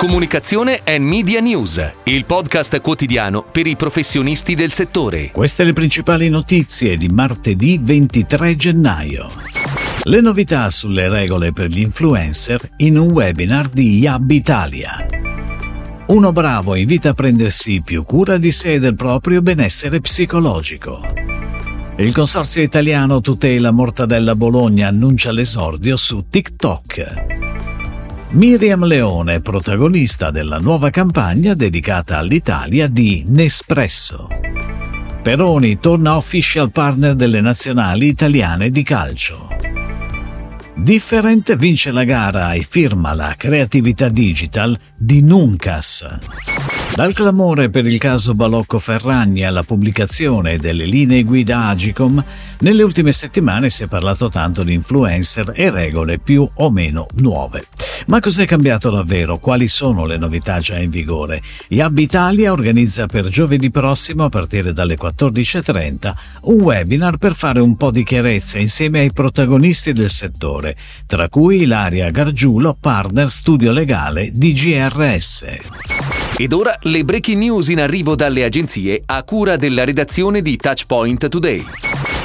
Comunicazione 0.00 0.80
e 0.82 0.98
Media 0.98 1.40
News, 1.40 1.92
il 2.04 2.24
podcast 2.24 2.80
quotidiano 2.80 3.44
per 3.44 3.66
i 3.66 3.76
professionisti 3.76 4.54
del 4.54 4.72
settore. 4.72 5.30
Queste 5.30 5.62
le 5.62 5.74
principali 5.74 6.30
notizie 6.30 6.96
di 6.96 7.08
martedì 7.08 7.78
23 7.78 8.56
gennaio. 8.56 9.28
Le 10.04 10.22
novità 10.22 10.70
sulle 10.70 11.10
regole 11.10 11.52
per 11.52 11.66
gli 11.66 11.80
influencer 11.80 12.66
in 12.78 12.96
un 12.96 13.10
webinar 13.10 13.68
di 13.68 13.98
Yab 13.98 14.30
Italia. 14.30 15.06
Uno 16.06 16.32
bravo 16.32 16.76
invita 16.76 17.10
a 17.10 17.14
prendersi 17.14 17.82
più 17.84 18.02
cura 18.04 18.38
di 18.38 18.52
sé 18.52 18.72
e 18.72 18.80
del 18.80 18.94
proprio 18.94 19.42
benessere 19.42 20.00
psicologico. 20.00 21.06
Il 21.98 22.14
consorzio 22.14 22.62
italiano 22.62 23.20
tutela 23.20 23.70
Mortadella 23.70 24.34
Bologna 24.34 24.88
annuncia 24.88 25.30
l'esordio 25.30 25.98
su 25.98 26.24
TikTok. 26.30 27.49
Miriam 28.32 28.84
Leone, 28.84 29.40
protagonista 29.40 30.30
della 30.30 30.58
nuova 30.58 30.90
campagna 30.90 31.54
dedicata 31.54 32.16
all'Italia 32.18 32.86
di 32.86 33.24
Nespresso. 33.26 34.28
Peroni 35.20 35.80
torna 35.80 36.16
official 36.16 36.70
partner 36.70 37.14
delle 37.14 37.40
nazionali 37.40 38.06
italiane 38.06 38.70
di 38.70 38.84
calcio. 38.84 39.48
Different 40.76 41.56
vince 41.56 41.90
la 41.90 42.04
gara 42.04 42.52
e 42.52 42.60
firma 42.60 43.14
la 43.14 43.34
creatività 43.36 44.08
digital 44.08 44.78
di 44.96 45.22
Nuncas. 45.22 46.06
Dal 46.94 47.14
clamore 47.14 47.70
per 47.70 47.86
il 47.86 47.98
caso 47.98 48.34
Balocco 48.34 48.78
Ferragni 48.78 49.44
alla 49.44 49.62
pubblicazione 49.62 50.58
delle 50.58 50.84
linee 50.84 51.22
guida 51.22 51.68
Agicom, 51.68 52.22
nelle 52.58 52.82
ultime 52.82 53.12
settimane 53.12 53.70
si 53.70 53.84
è 53.84 53.86
parlato 53.86 54.28
tanto 54.28 54.62
di 54.62 54.74
influencer 54.74 55.52
e 55.54 55.70
regole 55.70 56.18
più 56.18 56.46
o 56.52 56.70
meno 56.70 57.06
nuove. 57.14 57.64
Ma 58.08 58.20
cos'è 58.20 58.44
cambiato 58.44 58.90
davvero? 58.90 59.38
Quali 59.38 59.66
sono 59.66 60.04
le 60.04 60.18
novità 60.18 60.58
già 60.58 60.78
in 60.78 60.90
vigore? 60.90 61.40
Yab 61.68 61.96
Italia 61.96 62.52
organizza 62.52 63.06
per 63.06 63.28
giovedì 63.28 63.70
prossimo, 63.70 64.24
a 64.24 64.28
partire 64.28 64.74
dalle 64.74 64.98
14.30, 64.98 66.12
un 66.42 66.60
webinar 66.60 67.16
per 67.16 67.34
fare 67.34 67.60
un 67.60 67.76
po' 67.76 67.90
di 67.90 68.04
chiarezza 68.04 68.58
insieme 68.58 69.00
ai 69.00 69.12
protagonisti 69.12 69.92
del 69.92 70.10
settore, 70.10 70.76
tra 71.06 71.28
cui 71.30 71.62
Ilaria 71.62 72.10
Gargiulo, 72.10 72.76
partner 72.78 73.30
studio 73.30 73.72
legale 73.72 74.30
di 74.32 74.52
GRS. 74.52 76.19
Ed 76.36 76.52
ora 76.52 76.76
le 76.82 77.04
breaking 77.04 77.38
news 77.38 77.68
in 77.68 77.80
arrivo 77.80 78.14
dalle 78.14 78.44
agenzie 78.44 79.02
a 79.04 79.22
cura 79.22 79.56
della 79.56 79.84
redazione 79.84 80.40
di 80.42 80.56
Touchpoint 80.56 81.28
Today. 81.28 81.64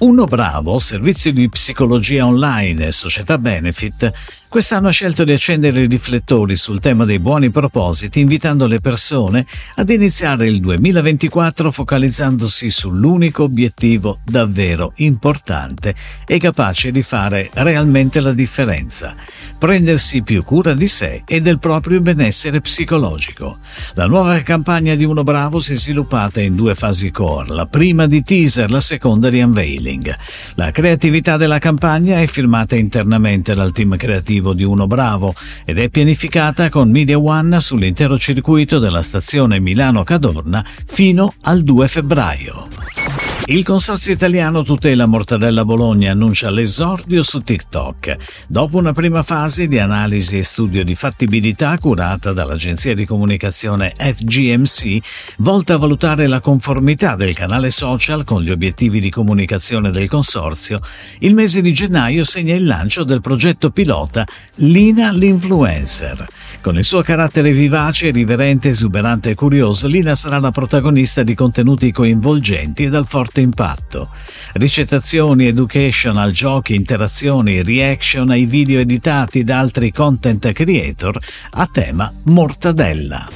Uno 0.00 0.26
Bravo, 0.26 0.78
servizio 0.78 1.32
di 1.32 1.48
psicologia 1.48 2.24
online 2.24 2.86
e 2.86 2.92
società 2.92 3.36
benefit, 3.36 4.10
quest'anno 4.48 4.88
ha 4.88 4.92
scelto 4.92 5.24
di 5.24 5.32
accendere 5.32 5.80
i 5.80 5.86
riflettori 5.86 6.56
sul 6.56 6.80
tema 6.80 7.04
dei 7.04 7.18
buoni 7.18 7.50
propositi, 7.50 8.20
invitando 8.20 8.66
le 8.66 8.80
persone 8.80 9.44
ad 9.74 9.90
iniziare 9.90 10.48
il 10.48 10.60
2024 10.60 11.70
focalizzandosi 11.70 12.70
sull'unico 12.70 13.42
obiettivo 13.42 14.20
davvero 14.24 14.92
importante 14.96 15.94
e 16.26 16.38
capace 16.38 16.90
di 16.90 17.02
fare 17.02 17.50
realmente 17.52 18.20
la 18.20 18.32
differenza, 18.32 19.14
prendersi 19.58 20.22
più 20.22 20.42
cura 20.44 20.72
di 20.72 20.88
sé 20.88 21.22
e 21.26 21.40
del 21.42 21.58
proprio 21.58 22.00
benessere 22.00 22.60
psicologico. 22.60 23.58
La 23.94 24.06
nuova 24.06 24.40
campagna 24.40 24.94
di 24.94 25.04
Uno 25.04 25.24
Bravo 25.24 25.60
si 25.60 25.74
è 25.74 25.76
sviluppata 25.76 26.40
in 26.40 26.54
due 26.54 26.74
fasi 26.74 27.10
core, 27.10 27.54
la 27.54 27.66
prima 27.66 28.06
di 28.06 28.22
teaser, 28.22 28.70
la 28.70 28.80
seconda 28.80 29.28
di 29.28 29.40
unveiling. 29.40 30.16
La 30.54 30.70
creatività 30.70 31.36
della 31.36 31.58
campagna 31.58 32.20
è 32.20 32.26
firmata 32.26 32.76
internamente 32.76 33.54
dal 33.54 33.72
team 33.72 33.96
creativo 33.96 34.36
di 34.52 34.64
Uno 34.64 34.86
Bravo 34.86 35.34
ed 35.64 35.78
è 35.78 35.88
pianificata 35.88 36.68
con 36.68 36.90
Media 36.90 37.18
One 37.18 37.60
sull'intero 37.60 38.18
circuito 38.18 38.78
della 38.78 39.02
stazione 39.02 39.60
Milano-Cadorna 39.60 40.64
fino 40.86 41.32
al 41.42 41.62
2 41.62 41.88
febbraio. 41.88 43.07
Il 43.50 43.64
consorzio 43.64 44.12
italiano 44.12 44.62
tutela 44.62 45.06
Mortadella 45.06 45.64
Bologna 45.64 46.10
annuncia 46.10 46.50
l'esordio 46.50 47.22
su 47.22 47.40
TikTok. 47.40 48.16
Dopo 48.46 48.76
una 48.76 48.92
prima 48.92 49.22
fase 49.22 49.68
di 49.68 49.78
analisi 49.78 50.36
e 50.36 50.42
studio 50.42 50.84
di 50.84 50.94
fattibilità 50.94 51.78
curata 51.78 52.34
dall'agenzia 52.34 52.94
di 52.94 53.06
comunicazione 53.06 53.94
FGMC, 53.96 54.98
volta 55.38 55.72
a 55.72 55.78
valutare 55.78 56.26
la 56.26 56.40
conformità 56.40 57.16
del 57.16 57.34
canale 57.34 57.70
social 57.70 58.22
con 58.24 58.42
gli 58.42 58.50
obiettivi 58.50 59.00
di 59.00 59.08
comunicazione 59.08 59.90
del 59.90 60.10
consorzio, 60.10 60.80
il 61.20 61.32
mese 61.32 61.62
di 61.62 61.72
gennaio 61.72 62.24
segna 62.24 62.54
il 62.54 62.66
lancio 62.66 63.02
del 63.02 63.22
progetto 63.22 63.70
pilota 63.70 64.26
Lina 64.56 65.10
l'Influencer. 65.10 66.26
Con 66.60 66.76
il 66.76 66.84
suo 66.84 67.00
carattere 67.00 67.52
vivace, 67.52 68.10
riverente, 68.10 68.68
esuberante 68.68 69.30
e 69.30 69.34
curioso, 69.34 69.86
Lina 69.86 70.14
sarà 70.14 70.38
la 70.38 70.50
protagonista 70.50 71.22
di 71.22 71.34
contenuti 71.34 71.92
coinvolgenti 71.92 72.84
e 72.84 72.88
dal 72.90 73.06
forte 73.06 73.37
impatto. 73.40 74.10
Ricettazioni, 74.54 75.46
educational, 75.46 76.32
giochi, 76.32 76.74
interazioni, 76.74 77.62
reaction 77.62 78.30
ai 78.30 78.46
video 78.46 78.80
editati 78.80 79.44
da 79.44 79.58
altri 79.58 79.92
content 79.92 80.52
creator 80.52 81.18
a 81.50 81.68
tema 81.70 82.12
mortadella. 82.24 83.28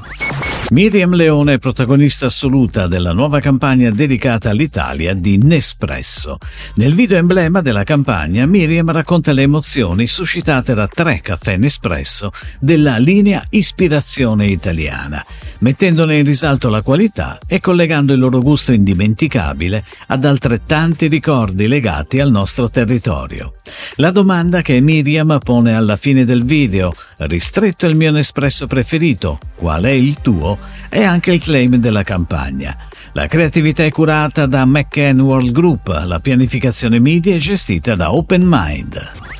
Miriam 0.71 1.15
Leone 1.15 1.55
è 1.55 1.59
protagonista 1.59 2.27
assoluta 2.27 2.87
della 2.87 3.13
nuova 3.13 3.41
campagna 3.41 3.91
dedicata 3.91 4.49
all'Italia 4.49 5.13
di 5.13 5.37
Nespresso. 5.37 6.39
Nel 6.77 6.95
video 6.95 7.19
emblema 7.19 7.61
della 7.61 7.85
campagna 7.85 8.47
Miriam 8.47 8.91
racconta 8.91 9.33
le 9.33 9.43
emozioni 9.43 10.07
suscitate 10.07 10.73
da 10.73 10.87
tre 10.89 11.21
caffè 11.21 11.59
Nespresso 11.59 12.33
della 12.59 12.97
linea 12.97 13.45
Ispirazione 13.51 14.47
Italiana, 14.47 15.23
mettendone 15.63 16.19
in 16.19 16.25
risalto 16.25 16.69
la 16.69 16.83
qualità 16.83 17.39
e 17.47 17.61
collegando 17.61 18.13
il 18.13 18.19
loro 18.19 18.41
gusto 18.41 18.73
indimenticabile 18.73 19.85
ad 20.09 20.25
altrettanti 20.25 21.07
ricordi 21.09 21.67
legati 21.67 22.21
al 22.21 22.31
nostro 22.31 22.69
territorio. 22.69 23.55
La 23.97 24.11
domanda 24.11 24.61
che 24.61 24.81
Miriam 24.81 25.39
pone 25.43 25.75
alla 25.75 25.97
fine 25.97 26.25
del 26.25 26.45
video, 26.45 26.93
ristretto 27.19 27.87
il 27.87 27.97
mio 27.97 28.11
Nespresso 28.11 28.67
preferito, 28.67 29.39
qual 29.55 29.85
è 29.85 29.91
il 29.91 30.21
tuo? 30.21 30.59
È 30.89 31.03
anche 31.03 31.33
il 31.33 31.41
claim 31.41 31.77
della 31.77 32.03
campagna. 32.03 32.77
La 33.13 33.27
creatività 33.27 33.85
è 33.85 33.91
curata 33.91 34.47
da 34.47 34.65
McCann 34.67 35.21
World 35.21 35.53
Group, 35.53 36.03
la 36.07 36.19
pianificazione 36.19 36.99
media 36.99 37.35
è 37.35 37.39
gestita 37.39 37.95
da 37.95 38.13
Open 38.13 38.43
Mind. 38.45 39.32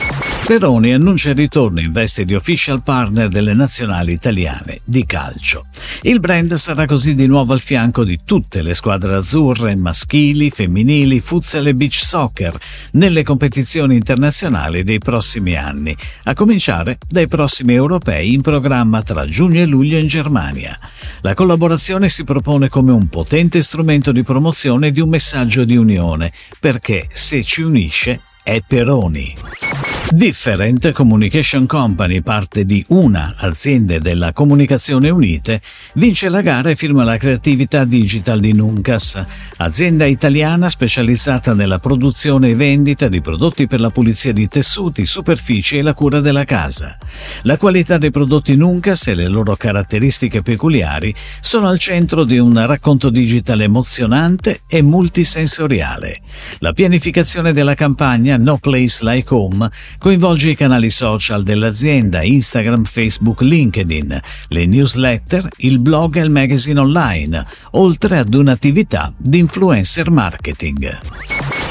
Peroni 0.45 0.93
annuncia 0.93 1.31
il 1.31 1.37
ritorno 1.37 1.81
in 1.81 1.93
veste 1.93 2.25
di 2.25 2.35
official 2.35 2.83
partner 2.83 3.29
delle 3.29 3.55
nazionali 3.55 4.13
italiane 4.13 4.81
di 4.85 5.07
calcio. 5.07 5.67
Il 6.03 6.19
brand 6.19 6.53
sarà 6.55 6.85
così 6.85 7.15
di 7.15 7.27
nuovo 7.27 7.53
al 7.53 7.61
fianco 7.61 8.03
di 8.03 8.19
tutte 8.25 8.61
le 8.61 8.75
squadre 8.75 9.15
azzurre, 9.15 9.77
maschili, 9.77 10.51
femminili, 10.51 11.21
futsal 11.21 11.69
e 11.69 11.75
beach 11.75 12.05
soccer, 12.05 12.59
nelle 12.93 13.23
competizioni 13.23 13.95
internazionali 13.95 14.83
dei 14.83 14.99
prossimi 14.99 15.55
anni, 15.55 15.97
a 16.25 16.35
cominciare 16.35 16.99
dai 17.09 17.29
prossimi 17.29 17.75
europei 17.75 18.35
in 18.35 18.43
programma 18.43 19.03
tra 19.03 19.27
giugno 19.27 19.61
e 19.61 19.65
luglio 19.65 19.97
in 19.97 20.09
Germania. 20.09 20.77
La 21.21 21.35
collaborazione 21.35 22.09
si 22.09 22.25
propone 22.25 22.69
come 22.69 22.91
un 22.91 23.09
potente 23.09 23.63
strumento 23.63 24.11
di 24.11 24.25
promozione 24.25 24.91
di 24.91 25.01
un 25.01 25.09
messaggio 25.09 25.65
di 25.65 25.77
unione, 25.77 26.33
perché 26.59 27.07
se 27.13 27.45
ci 27.45 27.63
unisce 27.63 28.21
è 28.43 28.61
Peroni. 28.67 29.72
Different 30.13 30.93
Communication 30.93 31.65
Company, 31.65 32.21
parte 32.21 32.67
di 32.67 32.85
una 32.89 33.35
aziende 33.39 33.99
della 33.99 34.35
Comunicazione 34.35 35.09
Unite, 35.09 35.63
vince 35.95 36.29
la 36.29 36.43
gara 36.43 36.69
e 36.69 36.77
firma 36.77 37.03
la 37.03 37.17
creatività 37.17 37.87
digital 37.87 38.39
di 38.39 38.53
Nuncas, 38.53 39.19
azienda 39.57 40.05
italiana 40.05 40.69
specializzata 40.69 41.55
nella 41.55 41.79
produzione 41.79 42.51
e 42.51 42.55
vendita 42.55 43.09
di 43.09 43.23
prodotti 43.23 43.67
per 43.67 43.81
la 43.81 43.89
pulizia 43.89 44.35
di 44.35 44.47
tessuti, 44.49 45.07
superfici 45.07 45.79
e 45.79 45.83
la 45.83 45.95
cura 45.95 46.21
della 46.21 46.45
casa. 46.45 46.99
La 47.45 47.57
qualità 47.57 47.97
dei 47.97 48.11
prodotti 48.11 48.55
Nuncas 48.55 49.07
e 49.07 49.15
le 49.15 49.29
loro 49.29 49.57
caratteristiche 49.57 50.43
peculiari 50.43 51.15
sono 51.41 51.69
al 51.69 51.79
centro 51.79 52.25
di 52.25 52.37
un 52.37 52.67
racconto 52.67 53.09
digital 53.09 53.63
emozionante 53.63 54.61
e 54.67 54.83
multisensoriale. 54.83 56.21
La 56.59 56.75
pianificazione 56.75 57.55
della 57.55 57.75
campagna 57.75 58.37
No 58.37 58.59
Place 58.59 59.03
Like 59.03 59.33
Home 59.33 59.71
coinvolge 60.03 60.51
i 60.51 60.57
canali 60.57 60.91
social 60.91 61.45
dell'azienda, 61.45 62.25
Instagram, 62.25 62.83
Facebook, 62.83 63.41
LinkedIn, 63.41 64.21
le 64.49 64.67
newsletter, 64.67 65.49
il 65.59 65.79
blog 65.79 66.17
e 66.17 66.25
il 66.25 66.31
magazine 66.31 66.81
online, 66.81 67.47
oltre 67.73 68.19
ad 68.19 68.35
un'attività 68.35 69.13
di 69.17 69.39
influencer 69.39 70.11
marketing. 70.11 70.99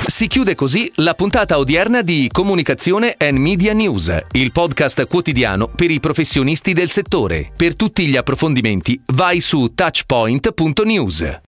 Si 0.08 0.28
chiude 0.28 0.56
così 0.56 0.90
la 0.96 1.14
puntata 1.14 1.58
odierna 1.58 2.02
di 2.02 2.30
Comunicazione 2.32 3.16
and 3.18 3.38
Media 3.38 3.74
News, 3.74 4.18
il 4.32 4.54
podcast 4.54 5.06
quotidiano 5.08 5.68
per 5.68 5.92
i 5.92 6.00
professionisti 6.00 6.72
del 6.72 6.90
settore. 6.90 7.52
Per 7.58 7.76
tutti 7.76 8.08
gli 8.08 8.16
approfondimenti 8.16 8.98
vai 9.08 9.42
su 9.42 9.74
touchpoint.news. 9.76 11.40